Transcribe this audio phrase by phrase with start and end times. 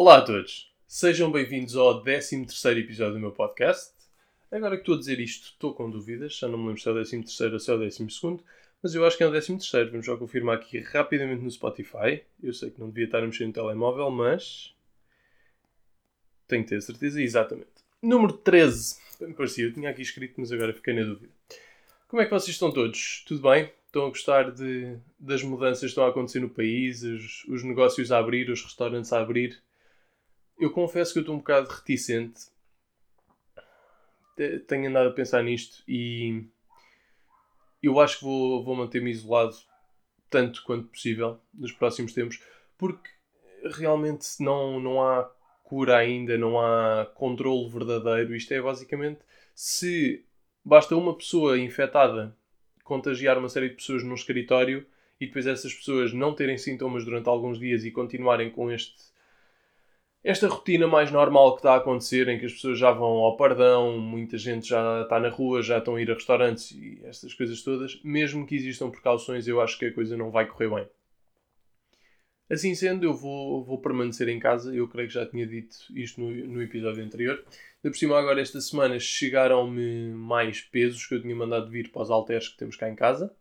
[0.00, 2.46] Olá a todos, sejam bem-vindos ao 13
[2.78, 3.92] episódio do meu podcast.
[4.48, 6.92] Agora que estou a dizer isto, estou com dúvidas, já não me lembro se é
[6.92, 7.16] o 13
[7.52, 8.06] ou se é o 12,
[8.80, 9.58] mas eu acho que é o 13.
[9.90, 12.22] Vamos já confirmar aqui rapidamente no Spotify.
[12.40, 14.72] Eu sei que não devia estar a mexer no telemóvel, mas
[16.46, 17.82] tenho que ter certeza, exatamente.
[18.00, 21.32] Número 13, bem parecia, eu tinha aqui escrito, mas agora fiquei na dúvida.
[22.06, 23.24] Como é que vocês estão todos?
[23.26, 23.68] Tudo bem?
[23.86, 28.12] Estão a gostar de, das mudanças que estão a acontecer no país, os, os negócios
[28.12, 29.60] a abrir, os restaurantes a abrir?
[30.58, 32.48] Eu confesso que eu estou um bocado reticente.
[34.66, 36.44] Tenho andado a pensar nisto e
[37.82, 39.56] eu acho que vou, vou manter-me isolado
[40.30, 42.40] tanto quanto possível nos próximos tempos,
[42.76, 43.08] porque
[43.76, 45.30] realmente não, não há
[45.64, 48.34] cura ainda, não há controle verdadeiro.
[48.34, 49.20] Isto é basicamente
[49.54, 50.24] se
[50.64, 52.36] basta uma pessoa infectada
[52.84, 54.86] contagiar uma série de pessoas num escritório
[55.20, 58.96] e depois essas pessoas não terem sintomas durante alguns dias e continuarem com este
[60.22, 63.36] esta rotina mais normal que está a acontecer, em que as pessoas já vão ao
[63.36, 67.32] pardão, muita gente já está na rua, já estão a ir a restaurantes e estas
[67.34, 70.88] coisas todas, mesmo que existam precauções, eu acho que a coisa não vai correr bem.
[72.50, 76.20] Assim sendo, eu vou, vou permanecer em casa, eu creio que já tinha dito isto
[76.20, 77.44] no, no episódio anterior.
[77.84, 82.02] De por cima, agora esta semana chegaram-me mais pesos que eu tinha mandado vir para
[82.02, 83.34] os halteres que temos cá em casa.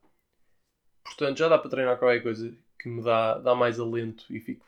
[1.05, 4.66] Portanto, já dá para treinar qualquer coisa que me dá, dá mais alento e fico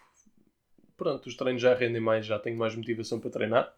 [0.99, 3.73] pronto, os treinos já rendem mais, já tenho mais motivação para treinar.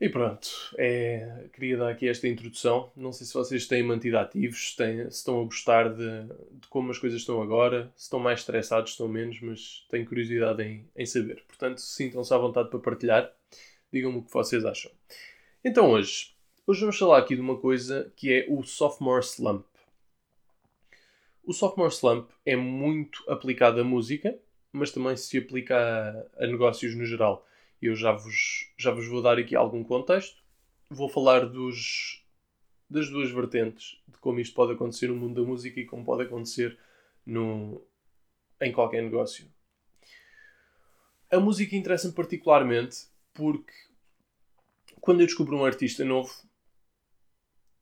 [0.00, 2.90] E pronto, é, queria dar aqui esta introdução.
[2.96, 6.90] Não sei se vocês têm mantido ativos, têm, se estão a gostar de, de, como
[6.90, 11.06] as coisas estão agora, se estão mais estressados, estão menos, mas tenho curiosidade em, em
[11.06, 11.44] saber.
[11.46, 13.32] Portanto, sintam-se à vontade para partilhar.
[13.92, 14.90] Digam-me o que vocês acham.
[15.64, 16.34] Então hoje,
[16.66, 19.64] hoje vamos falar aqui de uma coisa que é o Sophomore Slump.
[21.44, 24.36] O Sophomore Slump é muito aplicado à música,
[24.72, 27.46] mas também se aplica a, a negócios no geral.
[27.80, 30.42] Eu já vos, já vos vou dar aqui algum contexto.
[30.88, 32.24] Vou falar dos,
[32.88, 36.22] das duas vertentes de como isto pode acontecer no mundo da música e como pode
[36.22, 36.78] acontecer
[37.26, 37.82] no,
[38.60, 39.46] em qualquer negócio.
[41.30, 43.72] A música interessa-me particularmente porque
[45.00, 46.30] quando eu descubro um artista novo,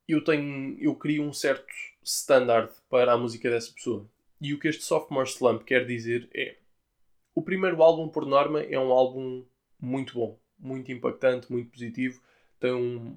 [0.09, 4.09] eu tenho eu crio um certo standard para a música dessa pessoa.
[4.41, 6.57] E o que este sophomore slump quer dizer é
[7.35, 9.45] o primeiro álbum, por norma, é um álbum
[9.81, 12.21] muito bom, muito impactante, muito positivo.
[12.59, 13.17] Tem um...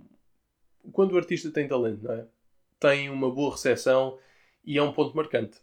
[0.91, 2.27] Quando o artista tem talento, não é?
[2.79, 4.19] Tem uma boa recepção
[4.63, 5.57] e é um ponto marcante.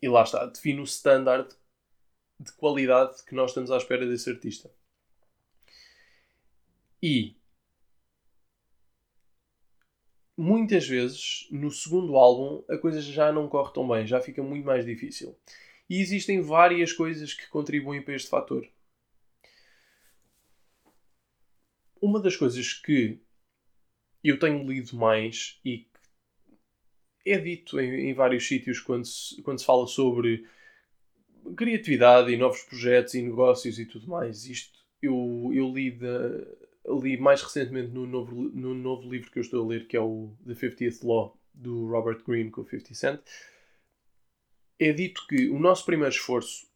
[0.00, 1.48] E lá está, define o standard
[2.38, 4.70] de qualidade que nós estamos à espera desse artista.
[7.00, 7.36] E
[10.36, 14.64] muitas vezes no segundo álbum a coisa já não corre tão bem, já fica muito
[14.64, 15.36] mais difícil.
[15.92, 18.66] E existem várias coisas que contribuem para este fator.
[22.00, 23.20] Uma das coisas que
[24.24, 25.90] eu tenho lido mais e que
[27.26, 30.48] é dito em, em vários sítios quando se, quando se fala sobre
[31.54, 34.46] criatividade e novos projetos e negócios e tudo mais.
[34.46, 36.08] Isto eu, eu li, de,
[37.02, 40.00] li mais recentemente no novo, no novo livro que eu estou a ler, que é
[40.00, 43.20] o The 50th Law, do Robert Greene com o 50 Cent
[44.84, 46.66] é dito que o nosso primeiro esforço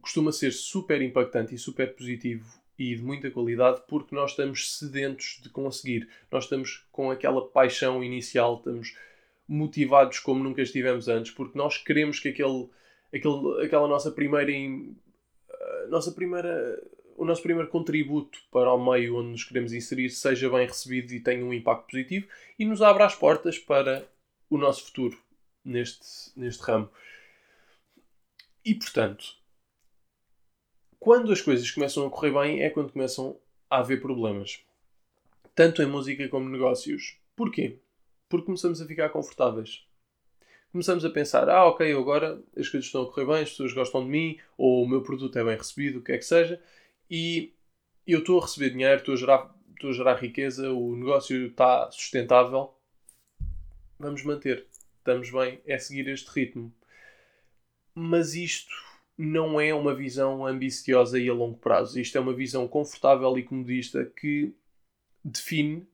[0.00, 2.46] costuma ser super impactante e super positivo
[2.78, 6.08] e de muita qualidade porque nós estamos sedentos de conseguir.
[6.30, 8.96] Nós estamos com aquela paixão inicial, estamos
[9.46, 12.68] motivados como nunca estivemos antes, porque nós queremos que aquele,
[13.14, 14.52] aquele, aquela nossa primeira,
[15.88, 16.82] nossa primeira,
[17.16, 21.20] o nosso primeiro contributo para o meio onde nos queremos inserir seja bem recebido e
[21.20, 22.26] tenha um impacto positivo
[22.58, 24.06] e nos abra as portas para
[24.48, 25.18] o nosso futuro
[25.64, 26.06] neste,
[26.36, 26.90] neste ramo.
[28.64, 29.36] E portanto,
[30.98, 33.36] quando as coisas começam a correr bem é quando começam
[33.68, 34.60] a haver problemas.
[35.54, 37.18] Tanto em música como em negócios.
[37.34, 37.80] Porquê?
[38.28, 39.84] Porque começamos a ficar confortáveis.
[40.70, 44.04] Começamos a pensar, ah, ok, agora as coisas estão a correr bem, as pessoas gostam
[44.04, 46.58] de mim, ou o meu produto é bem recebido, o que é que seja,
[47.10, 47.52] e
[48.06, 51.90] eu estou a receber dinheiro, estou a gerar, estou a gerar riqueza, o negócio está
[51.90, 52.74] sustentável,
[53.98, 54.66] vamos manter
[55.02, 56.72] estamos bem, é seguir este ritmo.
[57.94, 58.72] Mas isto
[59.18, 62.00] não é uma visão ambiciosa e a longo prazo.
[62.00, 64.54] Isto é uma visão confortável e comodista que
[65.22, 65.86] define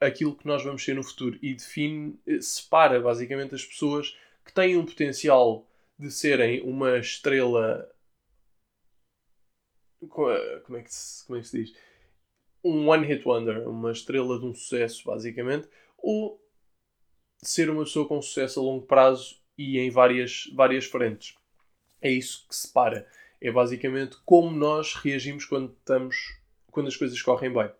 [0.00, 4.52] aquilo que nós vamos ser no futuro e define, eh, separa basicamente as pessoas que
[4.52, 5.66] têm um potencial
[5.98, 7.90] de serem uma estrela.
[10.08, 11.76] Como é que se, como é que se diz?
[12.62, 16.43] Um one-hit wonder, uma estrela de um sucesso, basicamente, ou
[17.48, 21.36] ser uma pessoa com sucesso a longo prazo e em várias, várias frentes.
[22.00, 23.06] É isso que separa.
[23.40, 26.16] É basicamente como nós reagimos quando, estamos,
[26.70, 27.70] quando as coisas correm bem.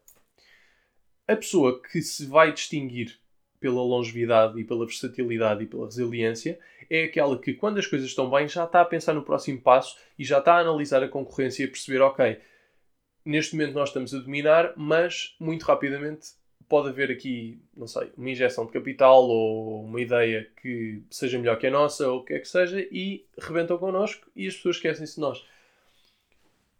[1.26, 3.18] A pessoa que se vai distinguir
[3.58, 6.58] pela longevidade e pela versatilidade e pela resiliência
[6.90, 9.96] é aquela que, quando as coisas estão bem, já está a pensar no próximo passo
[10.18, 12.38] e já está a analisar a concorrência e a perceber, ok,
[13.24, 16.32] neste momento nós estamos a dominar, mas muito rapidamente
[16.68, 21.58] pode haver aqui, não sei, uma injeção de capital ou uma ideia que seja melhor
[21.58, 24.76] que a nossa ou o que é que seja e rebentam connosco e as pessoas
[24.76, 25.44] esquecem-se de nós.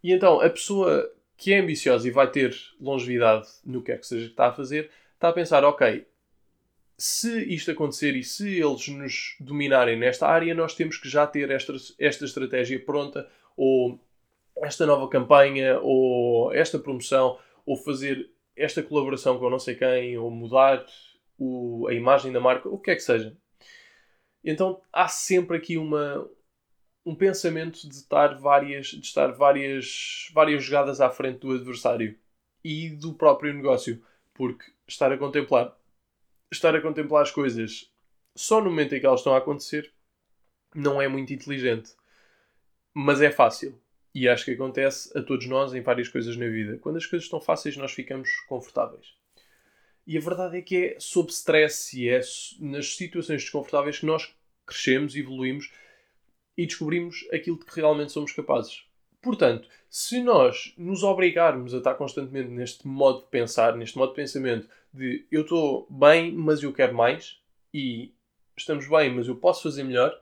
[0.02, 4.06] E então a pessoa que é ambiciosa e vai ter longevidade no que é que
[4.06, 6.06] seja que está a fazer, está a pensar, ok,
[6.96, 11.50] se isto acontecer e se eles nos dominarem nesta área, nós temos que já ter
[11.50, 13.98] esta, esta estratégia pronta ou
[14.56, 20.30] esta nova campanha ou esta promoção ou fazer esta colaboração com não sei quem, ou
[20.30, 20.84] mudar
[21.38, 23.36] o, a imagem da marca, o que é que seja.
[24.42, 26.28] Então há sempre aqui uma,
[27.04, 32.18] um pensamento de estar várias, de estar várias, várias jogadas à frente do adversário
[32.62, 34.02] e do próprio negócio.
[34.32, 35.76] Porque estar a contemplar,
[36.52, 37.90] estar a contemplar as coisas
[38.36, 39.92] só no momento em que elas estão a acontecer
[40.74, 41.94] não é muito inteligente.
[42.92, 43.80] Mas é fácil.
[44.14, 46.78] E acho que acontece a todos nós em várias coisas na vida.
[46.78, 49.14] Quando as coisas estão fáceis, nós ficamos confortáveis.
[50.06, 52.20] E a verdade é que é sob stress e é
[52.60, 54.32] nas situações desconfortáveis que nós
[54.66, 55.72] crescemos, evoluímos
[56.56, 58.84] e descobrimos aquilo de que realmente somos capazes.
[59.20, 64.16] Portanto, se nós nos obrigarmos a estar constantemente neste modo de pensar, neste modo de
[64.16, 67.40] pensamento de eu estou bem, mas eu quero mais,
[67.72, 68.12] e
[68.56, 70.14] estamos bem, mas eu posso fazer melhor,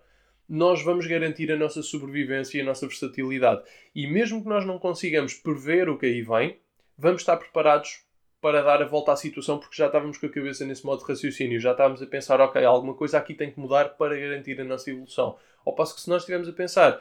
[0.49, 3.63] nós vamos garantir a nossa sobrevivência e a nossa versatilidade.
[3.95, 6.59] E mesmo que nós não consigamos prever o que aí vem,
[6.97, 8.03] vamos estar preparados
[8.41, 11.09] para dar a volta à situação porque já estávamos com a cabeça nesse modo de
[11.09, 14.65] raciocínio, já estávamos a pensar, ok, alguma coisa aqui tem que mudar para garantir a
[14.65, 15.37] nossa evolução.
[15.65, 17.01] Ao passo que se nós estivermos a pensar,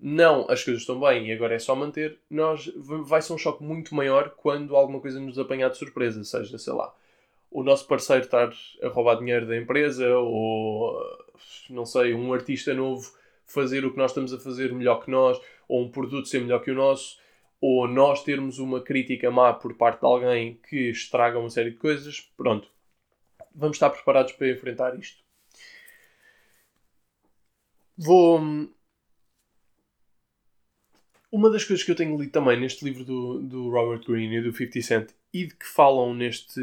[0.00, 3.62] não, as coisas estão bem e agora é só manter, nós, vai ser um choque
[3.62, 6.94] muito maior quando alguma coisa nos apanhar de surpresa, seja, sei lá,
[7.50, 8.52] o nosso parceiro estar
[8.82, 11.00] a roubar dinheiro da empresa ou
[11.70, 13.10] não sei, um artista novo
[13.46, 16.62] fazer o que nós estamos a fazer melhor que nós, ou um produto ser melhor
[16.62, 17.18] que o nosso,
[17.60, 21.78] ou nós termos uma crítica má por parte de alguém que estraga uma série de
[21.78, 22.68] coisas, pronto.
[23.54, 25.24] Vamos estar preparados para enfrentar isto.
[27.96, 28.40] Vou.
[31.32, 34.42] Uma das coisas que eu tenho lido também neste livro do, do Robert Greene e
[34.42, 36.60] do 50 Cent e de que falam neste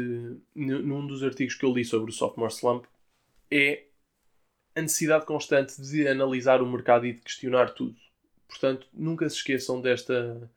[0.54, 2.84] num dos artigos que eu li sobre o sophomore slump
[3.50, 3.84] é
[4.74, 7.96] a necessidade constante de analisar o mercado e de questionar tudo.
[8.48, 10.50] Portanto, nunca se esqueçam desta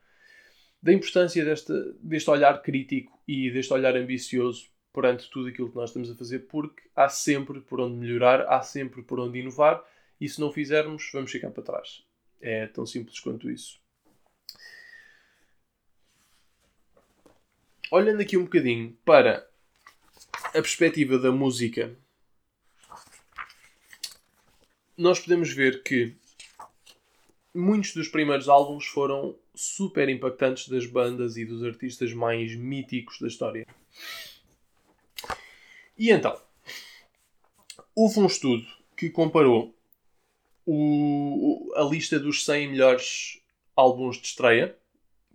[0.82, 5.90] da importância desta, deste olhar crítico e deste olhar ambicioso perante tudo aquilo que nós
[5.90, 9.84] estamos a fazer, porque há sempre por onde melhorar, há sempre por onde inovar,
[10.20, 12.04] e se não fizermos, vamos ficar para trás.
[12.42, 13.80] É tão simples quanto isso.
[17.92, 19.48] Olhando aqui um bocadinho para
[20.46, 21.98] a perspectiva da música
[25.00, 26.14] nós podemos ver que
[27.56, 33.28] muitos dos primeiros álbuns foram super impactantes das bandas e dos artistas mais míticos da
[33.28, 33.66] história.
[35.98, 36.40] E então,
[37.96, 39.74] houve um estudo que comparou
[40.66, 43.42] o, a lista dos 100 melhores
[43.76, 44.78] álbuns de estreia,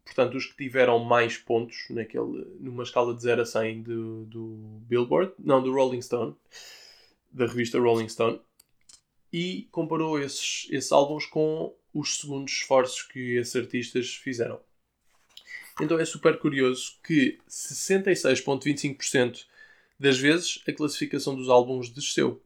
[0.04, 4.46] portanto, os que tiveram mais pontos naquele, numa escala de 0 a 100 do, do
[4.86, 6.34] Billboard, não, do Rolling Stone,
[7.32, 8.40] da revista Rolling Stone
[9.32, 14.60] e comparou esses, esses álbuns com os segundos esforços que esses artistas fizeram.
[15.80, 19.44] Então é super curioso que 66,25%
[19.98, 22.40] das vezes a classificação dos álbuns desceu.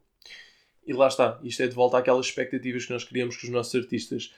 [0.85, 3.75] E lá está, isto é de volta àquelas expectativas que nós criamos com os nossos
[3.75, 4.33] artistas.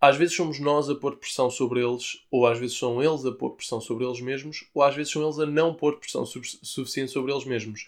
[0.00, 3.32] Às vezes somos nós a pôr pressão sobre eles, ou às vezes são eles a
[3.32, 7.12] pôr pressão sobre eles mesmos, ou às vezes são eles a não pôr pressão suficiente
[7.12, 7.86] sobre eles mesmos.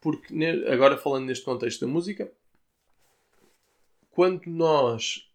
[0.00, 0.34] Porque,
[0.66, 2.32] agora falando neste contexto da música,
[4.10, 5.28] quando nós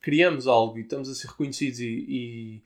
[0.00, 2.62] criamos algo e estamos a ser reconhecidos e, e,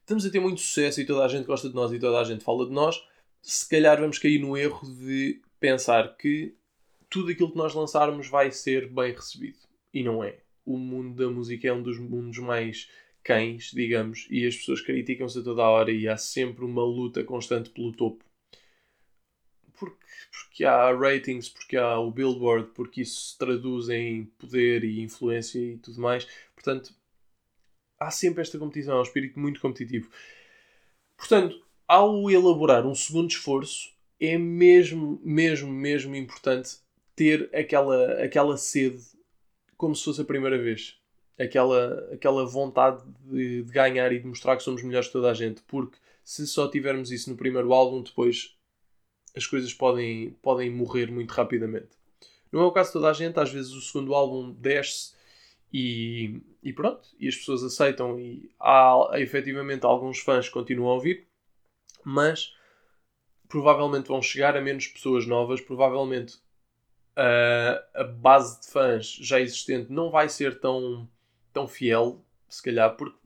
[0.00, 2.24] estamos a ter muito sucesso e toda a gente gosta de nós e toda a
[2.24, 3.00] gente fala de nós,
[3.40, 6.56] se calhar vamos cair no erro de pensar que
[7.08, 9.58] tudo aquilo que nós lançarmos vai ser bem recebido.
[9.92, 10.43] E não é.
[10.64, 12.90] O mundo da música é um dos mundos mais
[13.22, 17.24] cães, digamos, e as pessoas criticam-se a toda a hora e há sempre uma luta
[17.24, 18.24] constante pelo topo
[19.74, 25.00] porque, porque há ratings, porque há o Billboard, porque isso se traduz em poder e
[25.00, 26.26] influência e tudo mais.
[26.54, 26.94] Portanto,
[27.98, 30.10] há sempre esta competição, é um espírito muito competitivo.
[31.16, 36.78] Portanto, ao elaborar um segundo esforço, é mesmo, mesmo, mesmo importante
[37.14, 39.02] ter aquela, aquela sede
[39.84, 40.98] como se fosse a primeira vez.
[41.38, 45.34] aquela, aquela vontade de, de, ganhar e de mostrar que somos melhores que toda a
[45.34, 48.56] gente, porque se só tivermos isso no primeiro álbum, depois
[49.36, 51.90] as coisas podem, podem morrer muito rapidamente.
[52.50, 55.12] Não é o caso de toda a gente, às vezes o segundo álbum desce
[55.70, 60.94] e, e pronto, e as pessoas aceitam e há efetivamente alguns fãs que continuam a
[60.94, 61.26] ouvir,
[62.02, 62.54] mas
[63.48, 66.38] provavelmente vão chegar a menos pessoas novas, provavelmente
[67.16, 71.08] a, a base de fãs já existente não vai ser tão,
[71.52, 73.16] tão fiel, se calhar, porque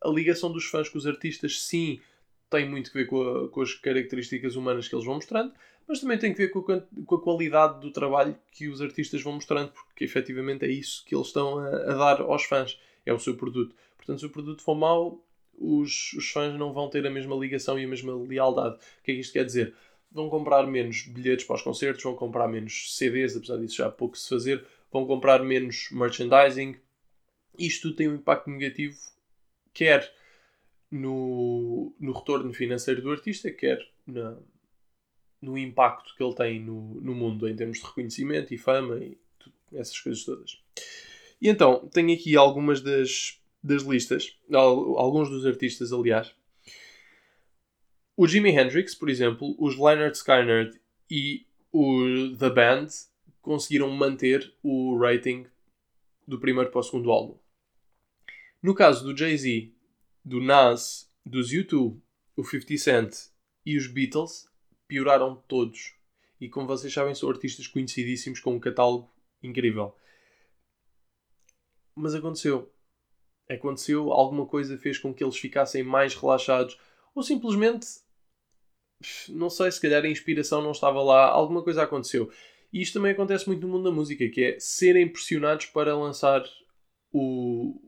[0.00, 2.00] a ligação dos fãs com os artistas, sim,
[2.48, 5.52] tem muito a ver com, a, com, as características humanas que eles vão mostrando,
[5.86, 9.22] mas também tem a ver com a, com a, qualidade do trabalho que os artistas
[9.22, 13.12] vão mostrando, porque efetivamente é isso que eles estão a, a dar aos fãs, é
[13.12, 13.74] o seu produto.
[13.96, 15.24] Portanto, se o produto for mau,
[15.60, 18.76] os, os fãs não vão ter a mesma ligação e a mesma lealdade.
[18.76, 19.74] O que é que isto quer dizer?
[20.12, 23.90] Vão comprar menos bilhetes para os concertos, vão comprar menos CDs, apesar disso já há
[23.90, 26.76] pouco se fazer, vão comprar menos merchandising.
[27.58, 28.98] Isto tem um impacto negativo,
[29.72, 30.12] quer
[30.90, 34.36] no, no retorno financeiro do artista, quer na,
[35.40, 39.16] no impacto que ele tem no, no mundo em termos de reconhecimento e fama e
[39.38, 40.60] tudo, essas coisas todas.
[41.40, 46.34] E então, tenho aqui algumas das, das listas, alguns dos artistas, aliás.
[48.22, 50.78] O Jimi Hendrix, por exemplo, os Leonard Skinner
[51.10, 52.88] e o The Band
[53.40, 55.46] conseguiram manter o rating
[56.28, 57.38] do primeiro para o segundo álbum.
[58.62, 59.72] No caso do Jay-Z
[60.22, 61.98] do Nas, dos U2,
[62.36, 63.14] o 50 Cent
[63.64, 64.46] e os Beatles
[64.86, 65.94] pioraram todos.
[66.38, 69.10] E como vocês sabem, são artistas conhecidíssimos com um catálogo
[69.42, 69.96] incrível.
[71.94, 72.70] Mas aconteceu.
[73.48, 76.78] Aconteceu, alguma coisa fez com que eles ficassem mais relaxados.
[77.14, 77.86] Ou simplesmente,
[79.28, 82.30] não sei, se calhar a inspiração não estava lá, alguma coisa aconteceu.
[82.72, 86.44] E isto também acontece muito no mundo da música, que é serem pressionados para lançar
[87.12, 87.80] o,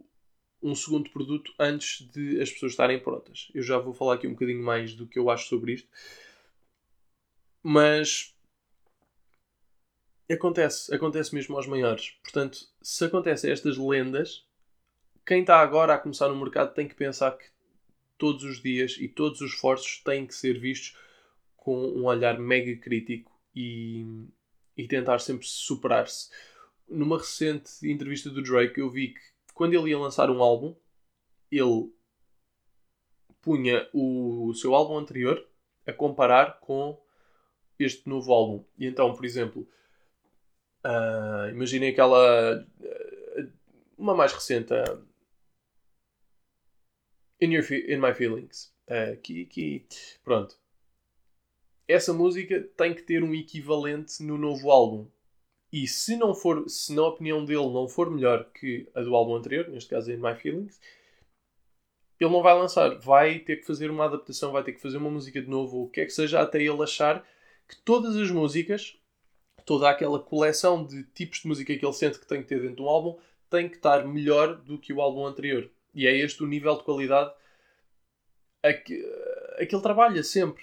[0.62, 3.50] um segundo produto antes de as pessoas estarem prontas.
[3.54, 5.88] Eu já vou falar aqui um bocadinho mais do que eu acho sobre isto.
[7.62, 8.34] Mas
[10.30, 12.10] acontece, acontece mesmo aos maiores.
[12.22, 14.44] Portanto, se acontece a estas lendas,
[15.26, 17.44] quem está agora a começar no mercado tem que pensar que
[18.22, 20.96] todos os dias e todos os esforços têm que ser vistos
[21.56, 24.06] com um olhar mega crítico e,
[24.76, 26.30] e tentar sempre superar-se.
[26.88, 29.20] Numa recente entrevista do Drake, eu vi que
[29.52, 30.72] quando ele ia lançar um álbum,
[31.50, 31.92] ele
[33.40, 35.44] punha o seu álbum anterior
[35.84, 36.96] a comparar com
[37.76, 38.64] este novo álbum.
[38.78, 39.68] E então, por exemplo,
[40.84, 42.64] uh, imaginem aquela.
[42.78, 43.50] Uh,
[43.98, 44.72] uma mais recente.
[44.72, 45.11] Uh,
[47.42, 48.72] in, your, in My Feelings.
[48.88, 49.86] Uh, que, que,
[50.24, 50.56] pronto.
[51.88, 55.08] Essa música tem que ter um equivalente no novo álbum.
[55.72, 59.34] E se não for, se na opinião dele não for melhor que a do álbum
[59.34, 60.80] anterior, neste caso In My Feelings,
[62.20, 62.98] ele não vai lançar.
[62.98, 65.88] Vai ter que fazer uma adaptação, vai ter que fazer uma música de novo, o
[65.88, 67.26] que é que seja, até ele achar
[67.66, 68.98] que todas as músicas,
[69.64, 72.76] toda aquela coleção de tipos de música que ele sente que tem que ter dentro
[72.76, 73.18] de um álbum,
[73.48, 75.70] tem que estar melhor do que o álbum anterior.
[75.94, 77.32] E é este o nível de qualidade
[78.62, 79.04] a que,
[79.58, 80.62] a que ele trabalha sempre.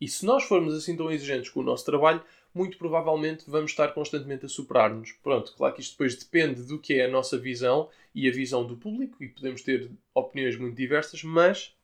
[0.00, 2.22] E se nós formos assim tão exigentes com o nosso trabalho,
[2.54, 5.12] muito provavelmente vamos estar constantemente a superar-nos.
[5.22, 8.66] Pronto, claro que isto depois depende do que é a nossa visão e a visão
[8.66, 11.74] do público, e podemos ter opiniões muito diversas, mas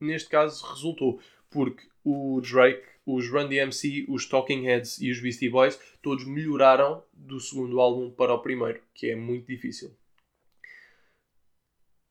[0.00, 5.50] neste caso resultou, porque o Drake, os Run DMC, os Talking Heads e os Beastie
[5.50, 9.94] Boys todos melhoraram do segundo álbum para o primeiro, que é muito difícil.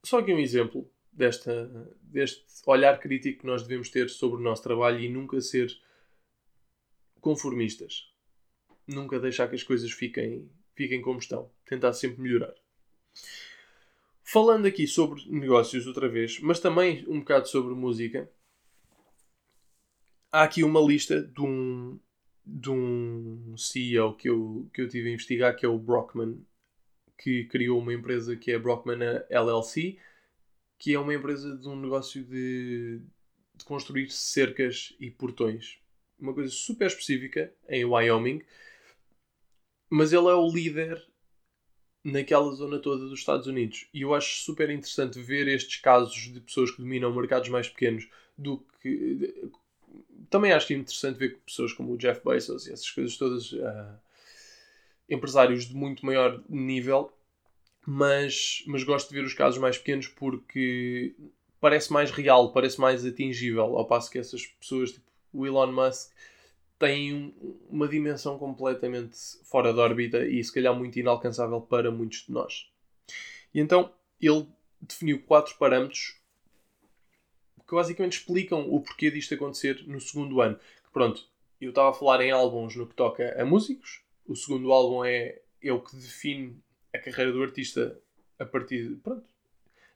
[0.05, 1.67] Só aqui um exemplo desta,
[2.03, 5.75] deste olhar crítico que nós devemos ter sobre o nosso trabalho e nunca ser
[7.19, 8.13] conformistas.
[8.87, 11.49] Nunca deixar que as coisas fiquem, fiquem como estão.
[11.65, 12.53] Tentar sempre melhorar.
[14.21, 18.29] Falando aqui sobre negócios outra vez, mas também um bocado sobre música,
[20.31, 21.99] há aqui uma lista de um,
[22.45, 26.45] de um CEO que eu, que eu tive a investigar, que é o Brockman,
[27.17, 29.97] que criou uma empresa que é a Brockman LLC,
[30.77, 33.01] que é uma empresa de um negócio de,
[33.55, 35.79] de construir cercas e portões
[36.19, 38.41] uma coisa super específica em Wyoming,
[39.89, 41.05] mas ele é o líder
[42.03, 43.87] naquela zona toda dos Estados Unidos.
[43.93, 48.07] E eu acho super interessante ver estes casos de pessoas que dominam mercados mais pequenos
[48.37, 49.51] do que.
[50.29, 53.99] Também acho interessante ver pessoas como o Jeff Bezos e essas coisas todas, uh,
[55.09, 57.11] empresários de muito maior nível,
[57.85, 61.15] mas, mas gosto de ver os casos mais pequenos porque
[61.59, 66.11] parece mais real, parece mais atingível, ao passo que essas pessoas tipo, o Elon Musk
[66.77, 67.33] tem
[67.69, 72.69] uma dimensão completamente fora da órbita e se calhar muito inalcançável para muitos de nós.
[73.53, 74.47] E então ele
[74.81, 76.19] definiu quatro parâmetros
[77.67, 80.59] que basicamente explicam o porquê disto acontecer no segundo ano.
[80.93, 81.27] Pronto,
[81.59, 84.04] eu estava a falar em álbuns no que toca a músicos.
[84.27, 86.57] O segundo álbum é, é o que define
[86.93, 87.99] a carreira do artista
[88.39, 88.95] a partir de.
[88.95, 89.25] Pronto.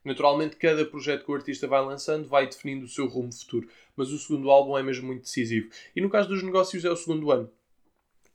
[0.04, 3.68] Naturalmente, cada projeto que o artista vai lançando vai definindo o seu rumo futuro.
[3.94, 5.68] Mas o segundo álbum é mesmo muito decisivo.
[5.94, 7.50] E no caso dos negócios, é o segundo ano.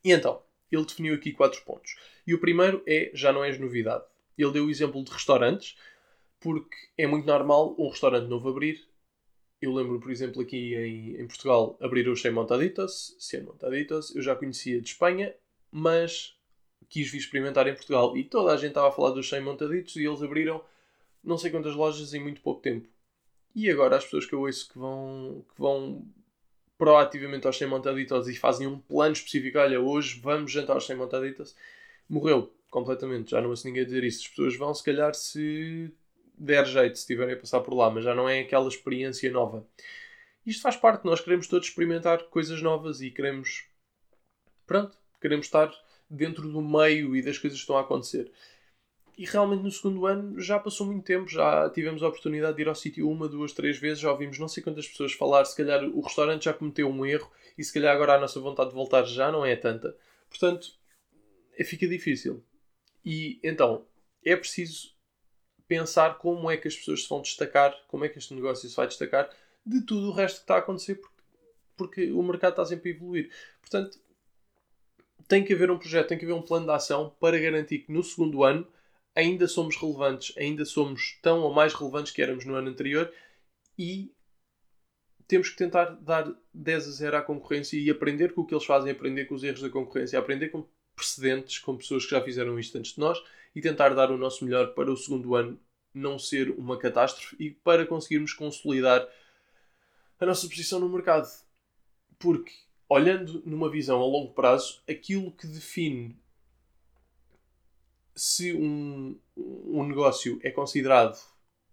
[0.04, 1.96] E então, ele definiu aqui quatro pontos.
[2.28, 4.04] E o primeiro é: já não és novidade.
[4.38, 5.78] Ele deu o exemplo de restaurantes,
[6.40, 8.86] porque é muito normal um restaurante novo abrir
[9.62, 14.22] eu lembro, por exemplo, aqui em, em Portugal abriram os 100 Montaditos, 100 Montaditos, eu
[14.22, 15.34] já conhecia de Espanha,
[15.78, 16.34] mas
[16.88, 18.16] quis vir experimentar em Portugal.
[18.16, 20.64] E toda a gente estava a falar dos 100 Montaditos e eles abriram
[21.22, 22.88] não sei quantas lojas em muito pouco tempo.
[23.54, 26.08] E agora as pessoas que eu ouço que vão, que vão
[26.78, 30.96] proativamente aos 100 Montaditos e fazem um plano específico, olha, hoje vamos jantar aos 100
[30.96, 31.54] Montaditos,
[32.08, 33.32] morreu completamente.
[33.32, 34.22] Já não ouço ninguém dizer isso.
[34.22, 35.92] As pessoas vão, se calhar, se
[36.38, 39.68] der jeito se estiverem a passar por lá, mas já não é aquela experiência nova.
[40.46, 43.66] Isto faz parte, nós queremos todos experimentar coisas novas e queremos.
[44.66, 45.74] Pronto, queremos estar
[46.08, 48.32] dentro do meio e das coisas que estão a acontecer.
[49.18, 52.68] E realmente no segundo ano já passou muito tempo, já tivemos a oportunidade de ir
[52.68, 55.84] ao sítio uma, duas, três vezes, já ouvimos não sei quantas pessoas falar, se calhar
[55.84, 59.04] o restaurante já cometeu um erro e se calhar agora a nossa vontade de voltar
[59.06, 59.98] já não é tanta.
[60.30, 60.68] Portanto,
[61.58, 62.44] é, fica difícil.
[63.04, 63.88] E então,
[64.24, 64.94] é preciso
[65.68, 68.76] pensar como é que as pessoas se vão destacar, como é que este negócio se
[68.76, 69.30] vai destacar
[69.66, 71.24] de tudo o resto que está a acontecer, porque,
[71.76, 73.32] porque o mercado está sempre a evoluir.
[73.62, 73.98] Portanto,
[75.28, 77.92] tem que haver um projeto, tem que haver um plano de ação para garantir que
[77.92, 78.68] no segundo ano
[79.16, 83.12] ainda somos relevantes, ainda somos tão ou mais relevantes que éramos no ano anterior
[83.78, 84.14] e
[85.28, 88.66] temos que tentar dar 10 a 0 à concorrência e aprender com o que eles
[88.66, 92.60] fazem, aprender com os erros da concorrência, aprender com precedentes, com pessoas que já fizeram
[92.60, 93.22] isto antes de nós
[93.56, 95.60] e tentar dar o nosso melhor para o segundo ano
[95.94, 99.08] não ser uma catástrofe e para conseguirmos consolidar
[100.20, 101.28] a nossa posição no mercado.
[102.20, 102.52] Porque,
[102.88, 106.16] olhando numa visão a longo prazo, aquilo que define
[108.16, 111.20] se um, um negócio é considerado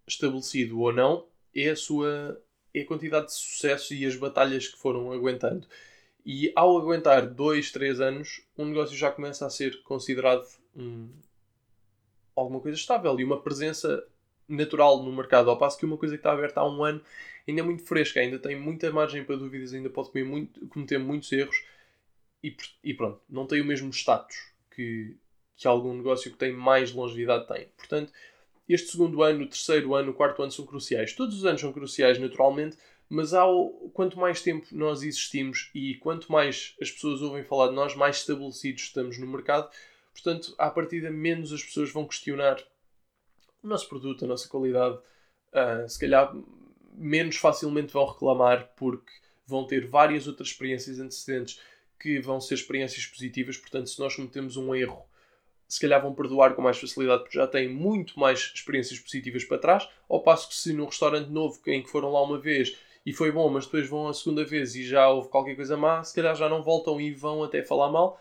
[0.06, 2.40] estabelecido ou não é a sua
[2.74, 5.66] é a quantidade de sucesso e as batalhas que foram aguentando.
[6.24, 11.10] E ao aguentar 2, 3 anos, um negócio já começa a ser considerado um,
[12.34, 14.02] alguma coisa estável e uma presença
[14.48, 17.02] natural no mercado, ao passo que uma coisa que está aberta há um ano
[17.46, 20.98] ainda é muito fresca, ainda tem muita margem para dúvidas, ainda pode comer muito, cometer
[20.98, 21.56] muitos erros
[22.42, 24.36] e, e, pronto, não tem o mesmo status
[24.74, 25.16] que,
[25.56, 27.68] que algum negócio que tem mais longevidade tem.
[27.76, 28.12] Portanto,
[28.68, 31.14] este segundo ano, o terceiro ano, o quarto ano são cruciais.
[31.14, 32.76] Todos os anos são cruciais, naturalmente,
[33.08, 37.74] mas ao, quanto mais tempo nós existimos e quanto mais as pessoas ouvem falar de
[37.74, 39.70] nós, mais estabelecidos estamos no mercado
[40.12, 42.62] Portanto, à partida, menos as pessoas vão questionar
[43.62, 44.98] o nosso produto, a nossa qualidade.
[45.52, 46.34] Uh, se calhar,
[46.92, 49.10] menos facilmente vão reclamar porque
[49.46, 51.60] vão ter várias outras experiências antecedentes
[51.98, 53.56] que vão ser experiências positivas.
[53.56, 55.04] Portanto, se nós cometemos um erro,
[55.68, 59.58] se calhar vão perdoar com mais facilidade porque já têm muito mais experiências positivas para
[59.58, 59.88] trás.
[60.08, 63.32] Ao passo que, se num restaurante novo em que foram lá uma vez e foi
[63.32, 66.36] bom, mas depois vão a segunda vez e já houve qualquer coisa má, se calhar
[66.36, 68.20] já não voltam e vão até falar mal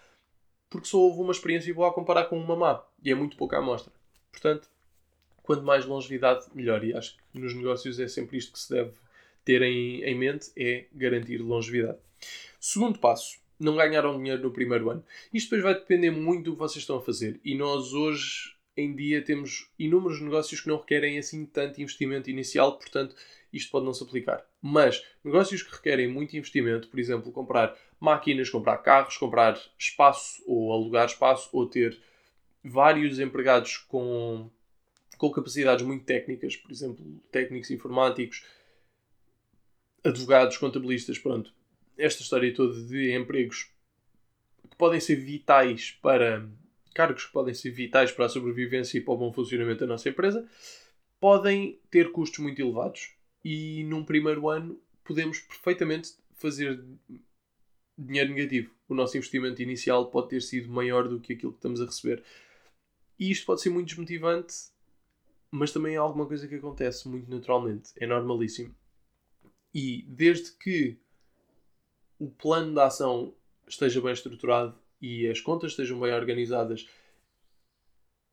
[0.72, 2.82] porque só houve uma experiência boa a comparar com uma má.
[3.04, 3.92] E é muito pouca amostra.
[4.32, 4.70] Portanto,
[5.52, 6.82] quanto mais longevidade, melhor.
[6.82, 8.94] E acho que nos negócios é sempre isto que se deve
[9.44, 11.98] ter em, em mente, é garantir longevidade.
[12.58, 15.04] Segundo passo, não ganharam dinheiro no primeiro ano.
[15.34, 17.38] Isto depois vai depender muito do que vocês estão a fazer.
[17.44, 22.78] E nós hoje em dia temos inúmeros negócios que não requerem assim tanto investimento inicial,
[22.78, 23.14] portanto,
[23.52, 24.46] isto pode não se aplicar.
[24.62, 30.72] Mas negócios que requerem muito investimento, por exemplo, comprar máquinas, comprar carros, comprar espaço ou
[30.72, 32.00] alugar espaço ou ter
[32.64, 34.50] vários empregados com,
[35.22, 38.44] com capacidades muito técnicas, por exemplo, técnicos informáticos,
[40.04, 41.54] advogados, contabilistas, pronto.
[41.96, 43.70] Esta história toda de empregos
[44.68, 46.50] que podem ser vitais para
[46.96, 50.10] cargos que podem ser vitais para a sobrevivência e para o bom funcionamento da nossa
[50.10, 50.50] empresa,
[51.20, 53.14] podem ter custos muito elevados.
[53.46, 56.84] E num primeiro ano podemos perfeitamente fazer
[57.96, 58.74] dinheiro negativo.
[58.90, 62.24] O nosso investimento inicial pode ter sido maior do que aquilo que estamos a receber.
[63.20, 64.71] E isto pode ser muito desmotivante,
[65.52, 67.92] mas também é alguma coisa que acontece muito naturalmente.
[67.98, 68.74] É normalíssimo.
[69.74, 70.98] E desde que
[72.18, 73.34] o plano de ação
[73.68, 76.88] esteja bem estruturado e as contas estejam bem organizadas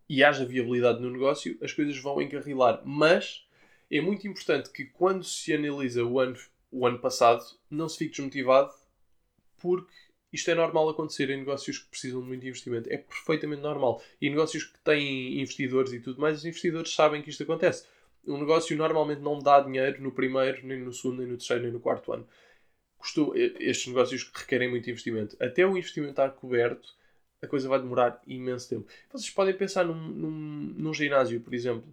[0.08, 2.82] e haja viabilidade no negócio, as coisas vão encarrilar.
[2.84, 3.46] Mas
[3.90, 6.36] é muito importante que quando se analisa o ano,
[6.70, 8.72] o ano passado, não se fique desmotivado
[9.58, 9.92] porque
[10.32, 12.92] isto é normal acontecer em negócios que precisam de muito investimento.
[12.92, 14.02] É perfeitamente normal.
[14.20, 17.86] E negócios que têm investidores e tudo mais, os investidores sabem que isto acontece.
[18.26, 21.72] Um negócio normalmente não dá dinheiro no primeiro, nem no segundo, nem no terceiro, nem
[21.72, 22.26] no quarto ano.
[22.98, 25.36] Custou, estes negócios que requerem muito investimento.
[25.40, 26.94] Até o investimento estar coberto,
[27.40, 28.86] a coisa vai demorar imenso tempo.
[29.10, 30.30] Vocês podem pensar num, num,
[30.76, 31.88] num ginásio, por exemplo.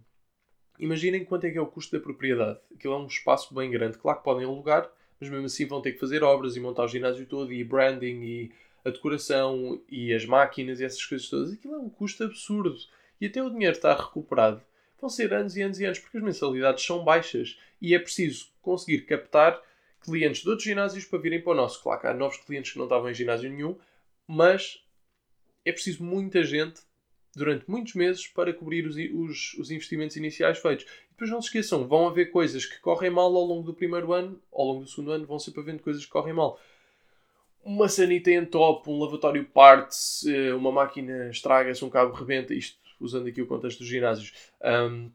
[0.77, 2.59] Imaginem quanto é que é o custo da propriedade.
[2.73, 3.97] Aquilo é um espaço bem grande.
[3.97, 6.87] Claro que podem alugar, mas mesmo assim vão ter que fazer obras e montar o
[6.87, 8.51] ginásio todo e branding e
[8.83, 11.53] a decoração e as máquinas e essas coisas todas.
[11.53, 12.75] Aquilo é um custo absurdo.
[13.19, 14.61] E até o dinheiro estar recuperado
[14.99, 18.47] vão ser anos e anos e anos porque as mensalidades são baixas e é preciso
[18.61, 19.61] conseguir captar
[20.01, 21.81] clientes de outros ginásios para virem para o nosso.
[21.81, 23.77] Claro que há novos clientes que não estavam em ginásio nenhum,
[24.27, 24.83] mas
[25.63, 26.81] é preciso muita gente
[27.35, 30.85] durante muitos meses para cobrir os, os, os, investimentos iniciais feitos.
[30.85, 34.13] E depois não se esqueçam, vão haver coisas que correm mal ao longo do primeiro
[34.13, 36.59] ano, ao longo do segundo ano, vão sempre havendo coisas que correm mal.
[37.63, 42.77] Uma sanita em top, um lavatório parte-se, eh, uma máquina estraga-se, um cabo rebenta, isto
[42.99, 44.33] usando aqui o contexto dos ginásios.
[44.63, 45.11] Um,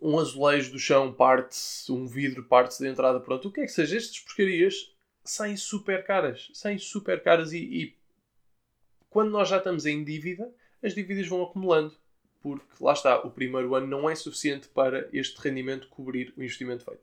[0.00, 3.72] um azulejo do chão parte-se, um vidro parte-se da entrada, pronto, o que é que
[3.72, 4.92] seja, estas porcarias
[5.24, 7.96] saem super caras, saem super caras e, e
[9.08, 10.52] quando nós já estamos em dívida,
[10.86, 11.94] as dívidas vão acumulando.
[12.40, 16.84] Porque lá está, o primeiro ano não é suficiente para este rendimento cobrir o investimento
[16.84, 17.02] feito.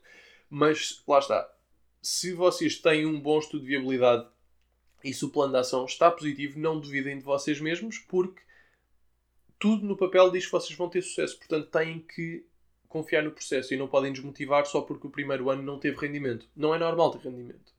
[0.49, 1.53] Mas lá está,
[2.01, 4.27] se vocês têm um bom estudo de viabilidade
[5.03, 8.41] e se o plano de ação está positivo, não duvidem de vocês mesmos, porque
[9.59, 11.37] tudo no papel diz que vocês vão ter sucesso.
[11.37, 12.45] Portanto, têm que
[12.87, 16.47] confiar no processo e não podem desmotivar só porque o primeiro ano não teve rendimento.
[16.55, 17.73] Não é normal ter rendimento.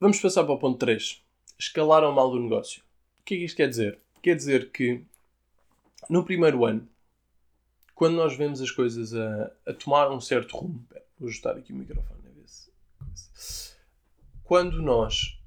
[0.00, 1.22] Vamos passar para o ponto 3.
[1.58, 2.82] Escalaram mal do negócio.
[3.20, 4.00] O que é que isto quer dizer?
[4.22, 5.04] Quer dizer que
[6.08, 6.88] no primeiro ano,
[7.94, 10.86] quando nós vemos as coisas a, a tomar um certo rumo,
[11.18, 13.74] vou ajustar aqui o microfone a ver se.
[14.44, 15.40] Quando nós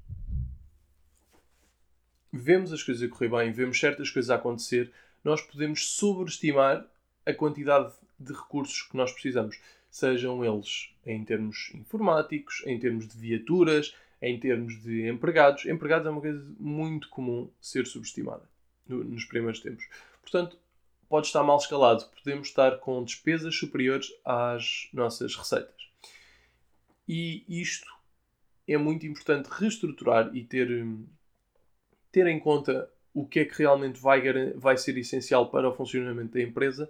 [2.32, 4.92] vemos as coisas a correr bem, vemos certas coisas a acontecer,
[5.22, 6.86] nós podemos sobreestimar
[7.24, 9.58] a quantidade de recursos que nós precisamos,
[9.90, 15.64] sejam eles em termos informáticos, em termos de viaturas, em termos de empregados.
[15.66, 18.42] Empregados é uma coisa muito comum ser subestimada
[18.86, 19.86] nos primeiros tempos.
[20.22, 20.58] Portanto,
[21.08, 22.04] pode estar mal escalado.
[22.22, 25.90] Podemos estar com despesas superiores às nossas receitas.
[27.08, 27.92] E isto
[28.68, 30.68] é muito importante reestruturar e ter,
[32.12, 34.22] ter em conta o que é que realmente vai,
[34.54, 36.88] vai ser essencial para o funcionamento da empresa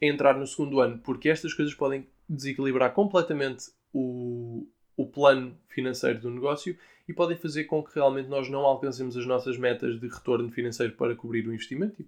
[0.00, 6.30] entrar no segundo ano, porque estas coisas podem desequilibrar completamente o, o plano financeiro do
[6.30, 10.50] negócio e podem fazer com que realmente nós não alcancemos as nossas metas de retorno
[10.50, 12.04] financeiro para cobrir o investimento e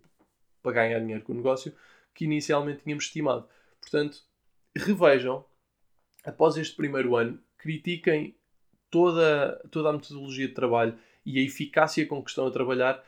[0.65, 1.73] para ganhar dinheiro com o negócio
[2.15, 3.47] que inicialmente tínhamos estimado.
[3.81, 4.23] Portanto,
[4.75, 5.45] revejam,
[6.25, 8.35] após este primeiro ano, critiquem
[8.91, 13.05] toda, toda a metodologia de trabalho e a eficácia com que estão a trabalhar,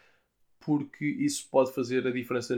[0.61, 2.55] porque isso pode fazer a diferença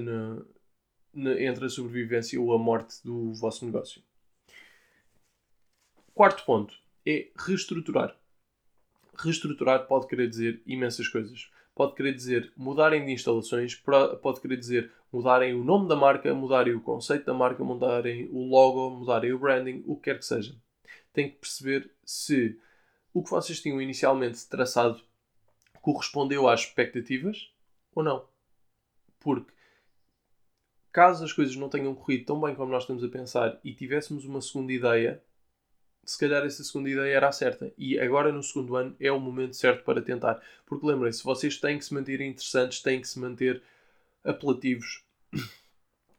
[1.14, 4.02] entre a sobrevivência ou a morte do vosso negócio.
[6.12, 8.16] Quarto ponto é reestruturar.
[9.16, 13.76] Reestruturar pode querer dizer imensas coisas pode querer dizer mudarem de instalações,
[14.20, 18.48] pode querer dizer mudarem o nome da marca, mudarem o conceito da marca, mudarem o
[18.48, 20.56] logo, mudarem o branding, o que quer que seja.
[21.12, 22.58] Tem que perceber se
[23.14, 25.00] o que vocês tinham inicialmente traçado
[25.80, 27.48] correspondeu às expectativas
[27.94, 28.26] ou não.
[29.20, 29.52] Porque
[30.90, 34.24] caso as coisas não tenham corrido tão bem como nós estamos a pensar e tivéssemos
[34.24, 35.22] uma segunda ideia,
[36.08, 37.70] se calhar essa segunda ideia era a certa.
[37.76, 40.42] E agora, no segundo ano, é o momento certo para tentar.
[40.64, 43.62] Porque lembrem-se, vocês têm que se manter interessantes, têm que se manter
[44.24, 45.04] apelativos.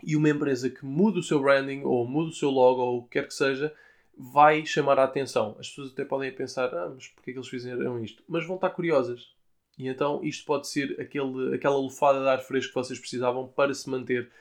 [0.01, 3.03] E uma empresa que muda o seu branding, ou muda o seu logo, ou o
[3.03, 3.73] que quer que seja,
[4.15, 5.57] vai chamar a atenção.
[5.59, 8.23] As pessoas até podem pensar, ah, mas porquê é que eles fizeram isto?
[8.27, 9.33] Mas vão estar curiosas.
[9.77, 13.73] E então isto pode ser aquele, aquela lufada de ar fresco que vocês precisavam para
[13.73, 14.31] se manter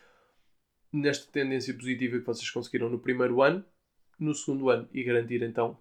[0.92, 3.64] nesta tendência positiva que vocês conseguiram no primeiro ano
[4.18, 5.78] no segundo ano e garantir então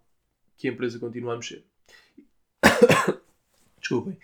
[0.58, 1.64] que a empresa continua a mexer.
[3.80, 4.18] Desculpem.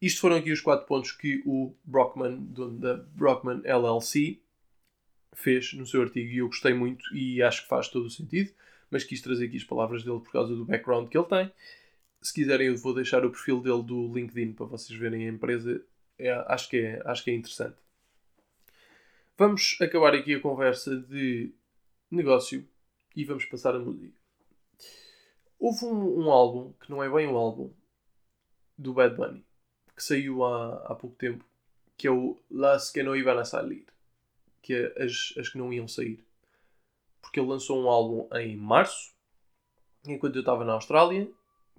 [0.00, 4.40] Isto foram aqui os quatro pontos que o Brockman, dono da Brockman LLC,
[5.32, 8.52] fez no seu artigo e eu gostei muito e acho que faz todo o sentido,
[8.90, 11.52] mas quis trazer aqui as palavras dele por causa do background que ele tem.
[12.22, 15.84] Se quiserem, eu vou deixar o perfil dele do LinkedIn para vocês verem a empresa.
[16.18, 17.76] É, acho, que é, acho que é interessante.
[19.36, 21.52] Vamos acabar aqui a conversa de
[22.10, 22.66] negócio
[23.14, 24.14] e vamos passar a música.
[25.58, 27.72] Houve um, um, álbum, que não é bem um álbum,
[28.76, 29.44] do Bad Bunny,
[29.96, 31.44] que saiu há, há pouco tempo,
[31.96, 33.86] que é o Las que no iban a salir,
[34.60, 36.24] que é as, as que não iam sair.
[37.22, 39.14] Porque ele lançou um álbum em março,
[40.06, 41.30] enquanto eu estava na Austrália,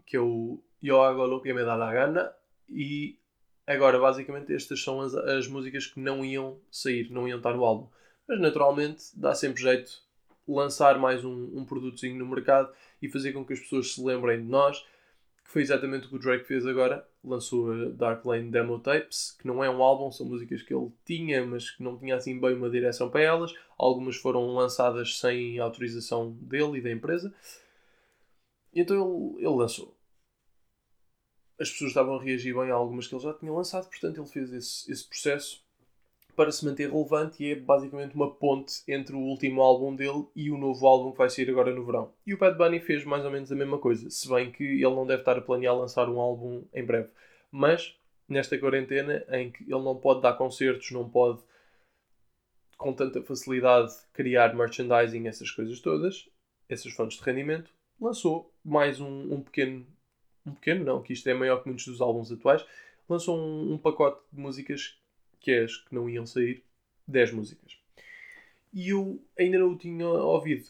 [0.05, 2.33] que é o Yo hago lo que me da la gana,
[2.69, 3.17] e
[3.67, 7.65] Agora, basicamente, estas são as, as músicas que não iam sair, não iam estar no
[7.65, 7.87] álbum.
[8.27, 10.03] Mas naturalmente dá sempre jeito
[10.47, 14.41] lançar mais um, um produtozinho no mercado e fazer com que as pessoas se lembrem
[14.41, 14.79] de nós,
[15.43, 17.07] que foi exatamente o que o Drake fez agora.
[17.23, 20.91] Lançou a Dark Lane Demo Tapes, que não é um álbum, são músicas que ele
[21.05, 23.53] tinha, mas que não tinha assim bem uma direção para elas.
[23.77, 27.33] Algumas foram lançadas sem autorização dele e da empresa.
[28.73, 29.95] Então ele, ele lançou.
[31.59, 34.29] As pessoas estavam a reagir bem a algumas que ele já tinha lançado, portanto ele
[34.29, 35.64] fez esse, esse processo
[36.35, 40.51] para se manter relevante e é basicamente uma ponte entre o último álbum dele e
[40.51, 42.13] o novo álbum que vai sair agora no verão.
[42.25, 44.95] E o Bad Bunny fez mais ou menos a mesma coisa, se bem que ele
[44.95, 47.09] não deve estar a planear lançar um álbum em breve.
[47.51, 51.41] Mas nesta quarentena em que ele não pode dar concertos, não pode
[52.77, 56.29] com tanta facilidade criar merchandising, essas coisas todas,
[56.67, 59.87] essas fontes de rendimento, lançou mais um, um pequeno.
[60.45, 62.65] Um pequeno, não, que isto é maior que muitos dos álbuns atuais.
[63.07, 64.99] Lançou um, um pacote de músicas
[65.45, 66.63] que as que não iam sair,
[67.07, 67.77] 10 músicas.
[68.73, 70.67] E eu ainda não o tinha ouvido.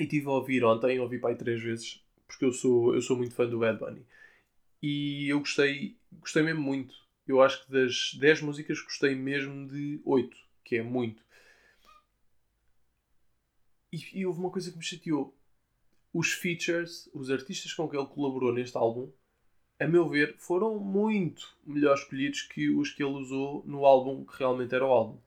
[0.00, 3.32] E tive a ouvir ontem, ouvi aí três vezes, porque eu sou, eu sou muito
[3.32, 4.04] fã do Bad Bunny.
[4.82, 6.96] E eu gostei, gostei mesmo muito.
[7.28, 11.22] Eu acho que das 10 músicas gostei mesmo de 8, que é muito.
[13.92, 15.32] E, e houve uma coisa que me chateou.
[16.12, 19.12] Os features, os artistas com que ele colaborou neste álbum,
[19.82, 24.38] a meu ver, foram muito melhor escolhidos que os que ele usou no álbum que
[24.38, 25.18] realmente era o álbum.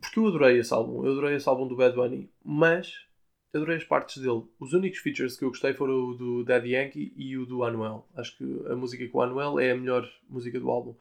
[0.00, 3.06] Porque eu adorei esse álbum, eu adorei esse álbum do Bad Bunny, mas
[3.52, 4.44] adorei as partes dele.
[4.58, 8.08] Os únicos features que eu gostei foram o do Daddy Yankee e o do Anuel.
[8.14, 10.94] Acho que a música com o Anuel é a melhor música do álbum.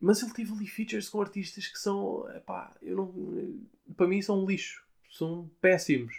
[0.00, 4.44] Mas ele teve ali features com artistas que são, epá, eu não, para mim são
[4.44, 6.12] lixo, são péssimos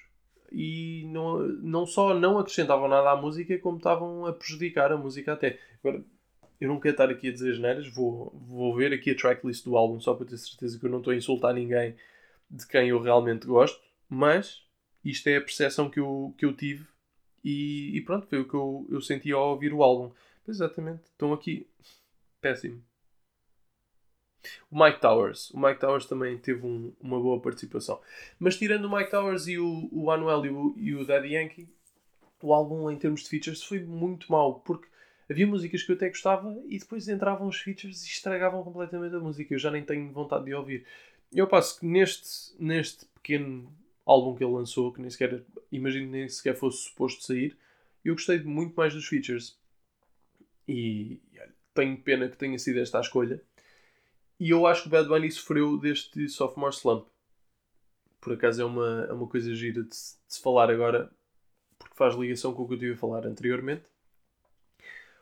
[0.54, 5.34] e não, não só não acrescentavam nada à música, como estavam a prejudicar a música
[5.34, 5.60] até.
[5.84, 6.04] Agora,
[6.62, 9.76] eu não quero estar aqui a dizer geneiras, vou, vou ver aqui a tracklist do
[9.76, 11.96] álbum só para ter certeza que eu não estou a insultar ninguém
[12.50, 14.62] de quem eu realmente gosto, mas
[15.04, 16.86] isto é a percepção que eu, que eu tive
[17.44, 20.14] e, e pronto, foi o que eu, eu senti ao ouvir o álbum.
[20.48, 21.68] Exatamente, estão aqui.
[22.40, 22.82] Péssimo.
[24.70, 25.52] O Mike Towers.
[25.52, 28.00] O Mike Towers também teve um, uma boa participação.
[28.40, 31.68] Mas tirando o Mike Towers e o, o Anuel e o, e o Daddy Yankee,
[32.42, 34.60] o álbum em termos de features foi muito mau.
[34.60, 34.88] Porque
[35.30, 39.20] havia músicas que eu até gostava e depois entravam os features e estragavam completamente a
[39.20, 39.54] música.
[39.54, 40.86] Eu já nem tenho vontade de ouvir.
[41.34, 43.72] Eu passo que neste, neste pequeno
[44.06, 47.58] álbum que ele lançou, que nem sequer, imagino nem sequer fosse suposto sair,
[48.04, 49.58] eu gostei muito mais dos features.
[50.68, 51.20] E
[51.74, 53.42] tenho pena que tenha sido esta a escolha
[54.44, 57.08] e eu acho que o Bad Bunny sofreu deste sophomore slump.
[58.20, 61.10] Por acaso é uma, é uma coisa gira de se, de se falar agora,
[61.80, 63.86] porque faz ligação com o que eu tive a falar anteriormente.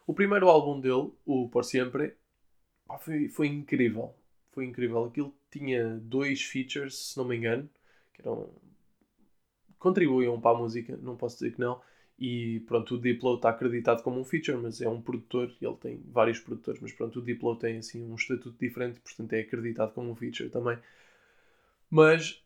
[0.08, 2.16] O primeiro álbum dele, o Por Sempre,
[3.00, 4.12] foi, foi incrível.
[4.54, 5.06] Foi incrível.
[5.06, 7.70] Aquilo tinha dois features, se não me engano,
[8.16, 8.50] que eram.
[9.78, 11.80] contribuíam para a música, não posso dizer que não.
[12.24, 16.00] E pronto, o Diplo está acreditado como um feature, mas é um produtor, ele tem
[16.06, 20.12] vários produtores, mas pronto, o Diplo tem assim um estatuto diferente, portanto é acreditado como
[20.12, 20.78] um feature também.
[21.90, 22.40] Mas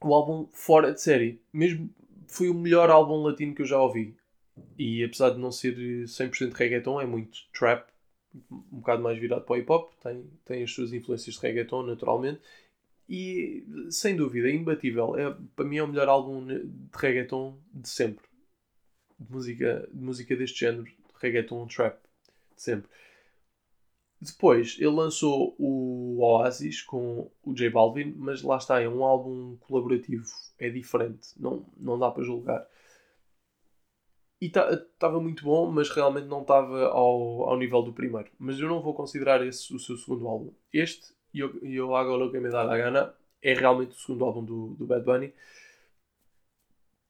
[0.00, 1.90] o álbum fora de série, mesmo
[2.26, 4.16] foi o melhor álbum latino que eu já ouvi.
[4.78, 7.86] E apesar de não ser 100% reggaeton, é muito trap,
[8.50, 11.82] um bocado mais virado para o hip hop, tem, tem as suas influências de reggaeton
[11.82, 12.40] naturalmente.
[13.06, 15.14] E sem dúvida, é imbatível.
[15.14, 18.27] É, para mim é o melhor álbum de reggaeton de sempre
[19.18, 21.98] de música, de música deste género, de reggaeton, trap,
[22.54, 22.90] de sempre.
[24.20, 29.56] Depois ele lançou o Oasis com o J Balvin, mas lá está, é um álbum
[29.60, 30.26] colaborativo,
[30.58, 32.66] é diferente, não, não dá para julgar.
[34.40, 38.30] E estava tá, muito bom, mas realmente não estava ao, ao nível do primeiro.
[38.38, 40.52] Mas eu não vou considerar esse o seu segundo álbum.
[40.72, 44.44] Este, Yo, Yo Hago Lo Que Me Da La Gana, é realmente o segundo álbum
[44.44, 45.34] do, do Bad Bunny.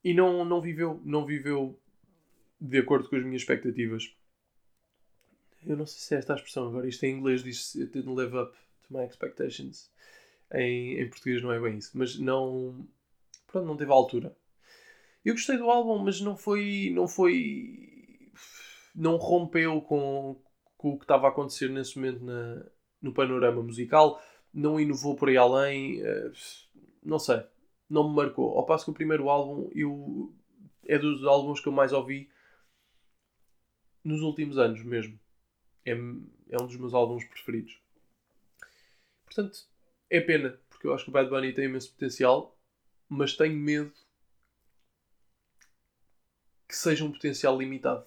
[0.02, 1.78] E não, não, viveu, não viveu
[2.60, 4.14] de acordo com as minhas expectativas.
[5.64, 6.88] Eu não sei se é esta a expressão agora.
[6.88, 9.90] Isto em inglês diz It didn't live up to my expectations.
[10.52, 11.96] Em, em português não é bem isso.
[11.96, 12.86] Mas não.
[13.46, 14.36] Pronto, não teve a altura.
[15.24, 16.90] Eu gostei do álbum, mas não foi.
[16.94, 18.32] Não foi.
[18.94, 20.40] Não rompeu com,
[20.76, 22.64] com o que estava a acontecer nesse momento na,
[23.00, 24.20] no panorama musical.
[24.52, 26.00] Não inovou por aí além.
[26.02, 26.32] Eh,
[27.04, 27.42] não sei.
[27.88, 28.56] Não me marcou.
[28.56, 30.32] Ao passo que o primeiro álbum eu,
[30.86, 32.28] é dos álbuns que eu mais ouvi
[34.08, 35.18] nos últimos anos mesmo.
[35.84, 37.78] É, é um dos meus álbuns preferidos.
[39.24, 39.66] Portanto,
[40.10, 42.58] é pena, porque eu acho que o Bad Bunny tem imenso potencial,
[43.08, 43.92] mas tenho medo
[46.66, 48.06] que seja um potencial limitado.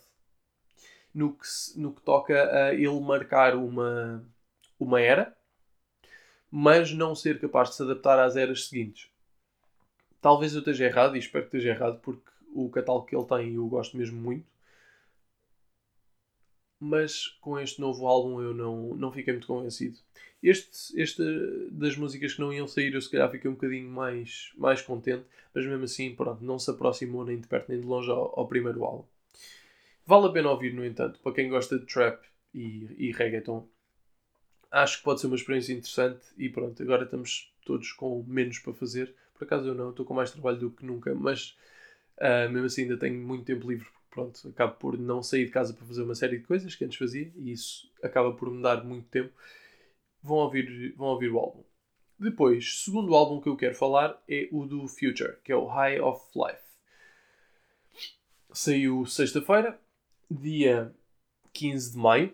[1.14, 4.24] no que, no que toca a ele marcar uma,
[4.80, 5.36] uma era,
[6.50, 9.10] mas não ser capaz de se adaptar às eras seguintes.
[10.22, 13.56] Talvez eu esteja errado, e espero que esteja errado, porque o catálogo que ele tem
[13.56, 14.51] eu gosto mesmo muito.
[16.84, 19.98] Mas com este novo álbum eu não, não fiquei muito convencido.
[20.42, 21.24] Este, este
[21.70, 25.24] das músicas que não iam sair, eu se calhar fiquei um bocadinho mais, mais contente,
[25.54, 28.48] mas mesmo assim, pronto, não se aproximou nem de perto nem de longe ao, ao
[28.48, 29.06] primeiro álbum.
[30.06, 33.68] Vale a pena ouvir, no entanto, para quem gosta de trap e, e reggaeton.
[34.72, 38.74] Acho que pode ser uma experiência interessante e pronto, agora estamos todos com menos para
[38.74, 39.14] fazer.
[39.36, 41.56] Por acaso eu não, estou com mais trabalho do que nunca, mas
[42.18, 43.88] uh, mesmo assim ainda tenho muito tempo livre.
[44.12, 46.98] Pronto, acabo por não sair de casa para fazer uma série de coisas que antes
[46.98, 49.34] fazia e isso acaba por me dar muito tempo
[50.22, 51.64] vão ouvir, vão ouvir o álbum.
[52.20, 56.00] Depois, segundo álbum que eu quero falar é o do Future, que é o High
[56.02, 56.62] of Life.
[58.54, 59.80] Saiu sexta-feira,
[60.30, 60.94] dia
[61.54, 62.34] 15 de maio.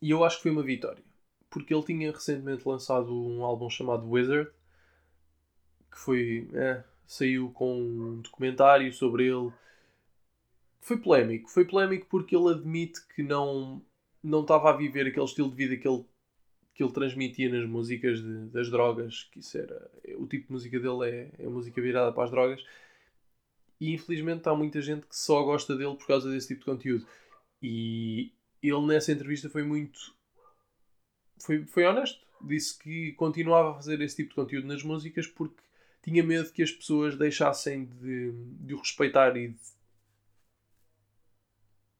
[0.00, 1.04] E eu acho que foi uma vitória.
[1.48, 4.50] Porque ele tinha recentemente lançado um álbum chamado Wizard,
[5.90, 6.50] que foi.
[6.54, 9.52] É, saiu com um documentário sobre ele.
[10.80, 11.50] Foi polémico.
[11.50, 13.82] Foi polémico porque ele admite que não
[14.22, 16.04] não estava a viver aquele estilo de vida que ele,
[16.74, 19.90] que ele transmitia nas músicas de, das drogas, que isso era.
[20.16, 22.64] O tipo de música dele é, é música virada para as drogas.
[23.80, 27.06] E infelizmente há muita gente que só gosta dele por causa desse tipo de conteúdo.
[27.60, 30.14] E ele nessa entrevista foi muito.
[31.40, 32.20] Foi, foi honesto.
[32.40, 35.62] Disse que continuava a fazer esse tipo de conteúdo nas músicas porque
[36.02, 39.72] tinha medo que as pessoas deixassem de, de o respeitar e de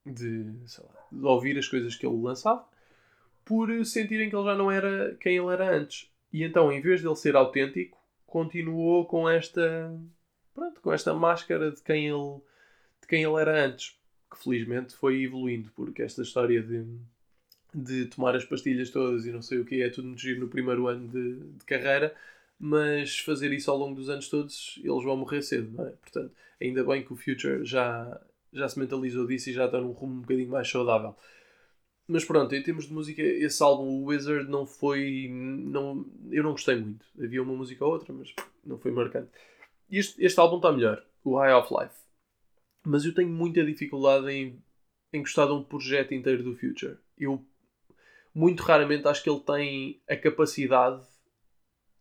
[0.05, 2.65] de, lá, de ouvir as coisas que ele lançava
[3.45, 6.09] por sentirem que ele já não era quem ele era antes.
[6.31, 9.93] E então, em vez de ele ser autêntico, continuou com esta
[10.53, 12.41] pronto, com esta máscara de quem ele
[13.01, 13.97] de quem ele era antes,
[14.31, 16.85] que felizmente foi evoluindo, porque esta história de
[17.75, 20.47] de tomar as pastilhas todas e não sei o que é tudo muito giro no
[20.47, 22.15] primeiro ano de, de carreira,
[22.59, 25.91] mas fazer isso ao longo dos anos todos, eles vão morrer cedo, não é?
[25.91, 28.19] Portanto, ainda bem que o Future já
[28.53, 31.15] já se mentalizou disso e já está num rumo um bocadinho mais saudável.
[32.07, 35.27] Mas pronto, em termos de música, esse álbum, o Wizard, não foi.
[35.29, 37.05] Não, eu não gostei muito.
[37.21, 39.31] Havia uma música ou outra, mas não foi marcante.
[39.89, 41.95] Este, este álbum está melhor, o High of Life.
[42.85, 44.61] Mas eu tenho muita dificuldade em,
[45.13, 46.97] em gostar de um projeto inteiro do Future.
[47.17, 47.45] Eu
[48.35, 51.01] muito raramente acho que ele tem a capacidade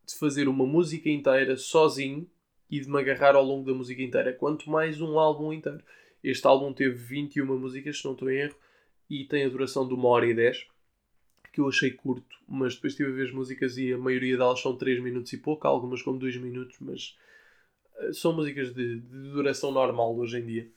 [0.07, 2.29] de fazer uma música inteira sozinho
[2.71, 5.83] e de me agarrar ao longo da música inteira, quanto mais um álbum inteiro.
[6.23, 8.57] Este álbum teve 21 músicas, se não estou em erro,
[9.11, 10.67] e tem a duração de 1 hora e 10,
[11.53, 14.61] que eu achei curto, mas depois estive a ver as músicas e a maioria delas
[14.61, 17.17] são 3 minutos e pouco, algumas como 2 minutos, mas
[17.99, 20.69] eh, são músicas de, de duração normal hoje em dia.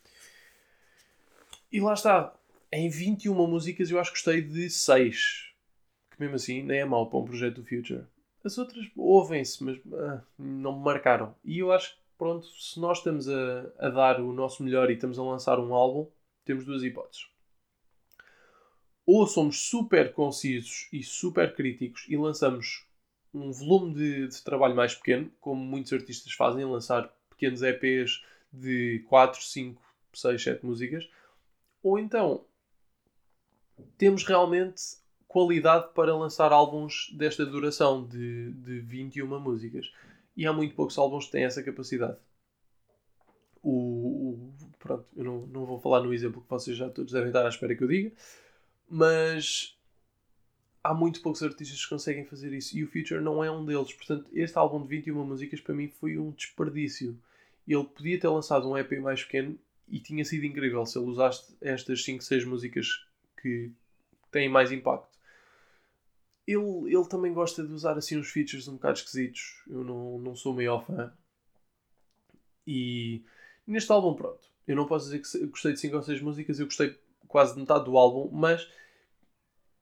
[1.71, 2.35] E lá está,
[2.71, 5.53] em 21 músicas eu acho que gostei de 6,
[6.11, 8.03] que mesmo assim nem é mau para um projeto do Future.
[8.45, 11.36] As outras ouvem-se, mas ah, não me marcaram.
[11.43, 14.93] E eu acho que pronto, se nós estamos a, a dar o nosso melhor e
[14.93, 16.08] estamos a lançar um álbum,
[16.45, 17.27] temos duas hipóteses.
[19.03, 22.86] Ou somos super concisos e super críticos e lançamos
[23.34, 29.03] um volume de, de, trabalho mais pequeno, como muitos artistas fazem, lançar pequenos EPs de
[29.10, 29.81] 4, 5,
[30.13, 31.10] 6, 7 músicas,
[31.81, 32.45] ou então
[33.97, 34.81] temos realmente
[35.36, 39.91] qualidade para lançar álbuns desta duração de, de 21 músicas
[40.38, 42.17] e há muito poucos álbuns que têm essa capacidade.
[43.62, 47.28] O, o, pronto, eu não, não vou falar no exemplo que vocês já todos devem
[47.28, 48.13] estar à espera que eu diga,
[48.89, 49.78] mas
[50.82, 53.91] há muito poucos artistas que conseguem fazer isso e o Future não é um deles.
[53.91, 57.19] Portanto, este álbum de 21 músicas para mim foi um desperdício.
[57.67, 61.58] Ele podia ter lançado um EP mais pequeno e tinha sido incrível se ele usasse
[61.60, 63.06] estas 5, 6 músicas
[63.41, 63.69] que
[64.32, 65.13] têm mais impacto
[66.47, 69.63] ele, ele também gosta de usar assim uns features um bocado esquisitos.
[69.67, 71.12] Eu não, não sou o maior fã.
[72.67, 73.23] E
[73.65, 74.47] neste álbum, pronto.
[74.67, 77.60] Eu não posso dizer que gostei de 5 ou 6 músicas, eu gostei quase de
[77.60, 78.67] metade do álbum, mas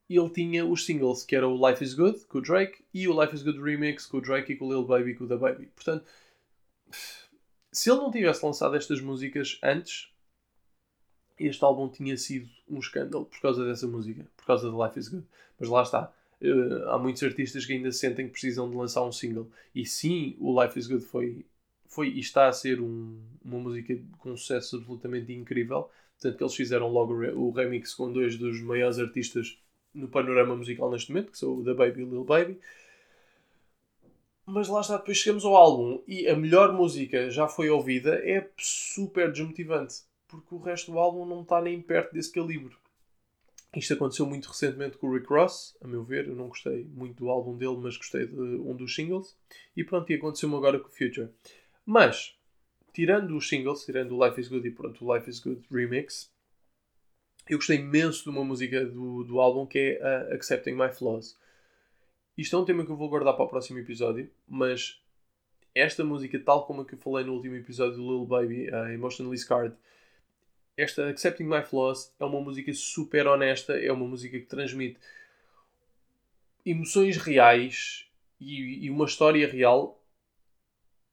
[0.10, 3.22] ele tinha os singles, que era o Life is Good, com o Drake, e o
[3.22, 5.38] Life is Good Remix, com o Drake e com o Lil Baby com o The
[5.38, 5.68] Baby.
[5.68, 6.06] Portanto,
[7.72, 10.12] se ele não tivesse lançado estas músicas antes,
[11.40, 15.08] este álbum tinha sido um escândalo por causa dessa música, por causa de Life is
[15.08, 15.26] Good.
[15.60, 16.14] Mas lá está
[16.44, 19.50] Uh, há muitos artistas que ainda sentem que precisam de lançar um single.
[19.74, 21.46] E sim, o Life is Good foi,
[21.88, 25.90] foi e está a ser um, uma música com um sucesso absolutamente incrível.
[26.20, 29.58] Tanto que eles fizeram logo o remix com dois dos maiores artistas
[29.94, 32.60] no panorama musical neste momento, que são o The Baby e o Lil Baby.
[34.46, 38.50] Mas lá está, depois chegamos ao álbum e a melhor música já foi ouvida, é
[38.58, 40.02] super desmotivante.
[40.28, 42.76] porque o resto do álbum não está nem perto desse calibre.
[43.76, 46.28] Isto aconteceu muito recentemente com o Rick Ross, a meu ver.
[46.28, 49.36] Eu não gostei muito do álbum dele, mas gostei de um dos singles.
[49.76, 51.30] E pronto, e aconteceu-me agora com o Future.
[51.86, 52.38] Mas,
[52.94, 56.32] tirando os singles, tirando o Life is Good e pronto, o Life is Good Remix,
[57.50, 61.38] eu gostei imenso de uma música do, do álbum que é a Accepting My Flaws.
[62.38, 65.02] Isto é um tema que eu vou guardar para o próximo episódio, mas
[65.76, 68.94] esta música, tal como a que eu falei no último episódio do Little Baby, a
[68.94, 69.76] Emotionally Scarred,
[70.76, 75.00] esta Accepting My Flaws é uma música super honesta, é uma música que transmite
[76.66, 78.08] emoções reais
[78.40, 80.00] e, e uma história real.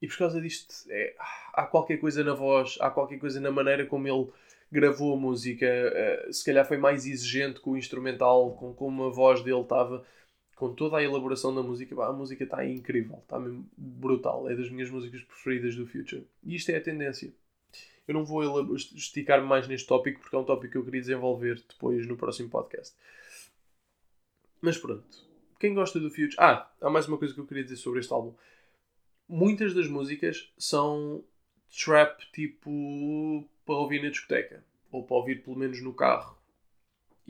[0.00, 1.14] E por causa disto, é,
[1.52, 4.28] há qualquer coisa na voz, há qualquer coisa na maneira como ele
[4.72, 5.66] gravou a música.
[5.66, 10.06] Uh, se calhar foi mais exigente com o instrumental, com como a voz dele estava,
[10.56, 11.94] com toda a elaboração da música.
[12.02, 14.48] a música está incrível, está mesmo brutal.
[14.48, 16.26] É das minhas músicas preferidas do Future.
[16.44, 17.30] E isto é a tendência.
[18.10, 21.62] Eu não vou esticar mais neste tópico porque é um tópico que eu queria desenvolver
[21.68, 22.92] depois no próximo podcast.
[24.60, 25.06] Mas pronto.
[25.60, 26.34] Quem gosta do Future.
[26.36, 28.34] Ah, há mais uma coisa que eu queria dizer sobre este álbum.
[29.28, 31.22] Muitas das músicas são
[31.84, 34.64] trap tipo para ouvir na discoteca.
[34.90, 36.36] Ou para ouvir pelo menos no carro.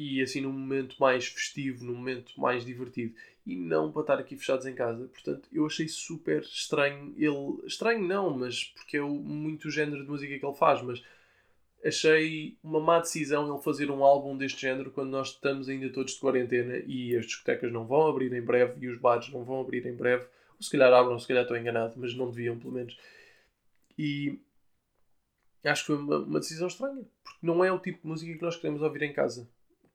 [0.02, 3.14] E assim num momento mais festivo, num momento mais divertido
[3.46, 5.06] e não para estar aqui fechados em casa.
[5.08, 7.66] Portanto, eu achei super estranho ele.
[7.66, 11.02] Estranho não, mas porque é muito o género de música que ele faz, mas
[11.84, 16.14] achei uma má decisão ele fazer um álbum deste género quando nós estamos ainda todos
[16.14, 19.60] de quarentena e as discotecas não vão abrir em breve e os bares não vão
[19.60, 20.24] abrir em breve.
[20.56, 22.98] Ou se calhar abram, se calhar estou enganado, mas não deviam, pelo menos.
[23.98, 24.38] E
[25.64, 28.42] acho que foi uma, uma decisão estranha, porque não é o tipo de música que
[28.42, 29.46] nós queremos ouvir em casa.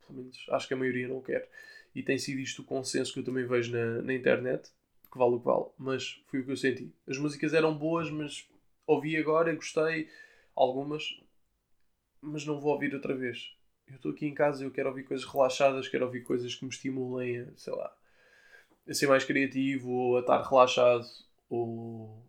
[0.08, 1.50] Pelo menos acho que a maioria não quer
[1.96, 4.70] e tem sido isto o consenso que eu também vejo na, na internet,
[5.10, 6.94] que vale o que vale, mas foi o que eu senti.
[7.08, 8.46] As músicas eram boas, mas
[8.86, 10.10] ouvi agora, gostei,
[10.54, 11.18] algumas,
[12.22, 13.56] mas não vou ouvir outra vez.
[13.88, 16.66] Eu estou aqui em casa e eu quero ouvir coisas relaxadas, quero ouvir coisas que
[16.66, 17.96] me estimulem a, sei lá,
[18.88, 21.06] a ser mais criativo, ou a estar relaxado,
[21.50, 22.22] ou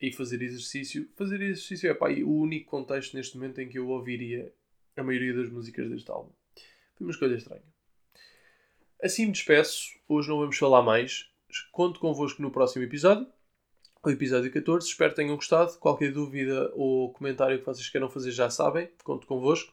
[0.00, 1.08] ir fazer exercício.
[1.14, 4.50] Fazer exercício é pá, o único contexto neste momento em que eu ouviria
[4.96, 6.32] a maioria das músicas deste álbum.
[7.00, 7.62] Foi uma escolha estranha.
[9.02, 9.88] Assim me despeço.
[10.06, 11.30] Hoje não vamos falar mais.
[11.72, 13.26] Conto convosco no próximo episódio,
[14.04, 14.86] o episódio 14.
[14.86, 15.78] Espero que tenham gostado.
[15.78, 18.90] Qualquer dúvida ou comentário que vocês queiram fazer já sabem.
[19.02, 19.72] Conto convosco.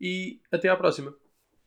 [0.00, 1.16] E até à próxima.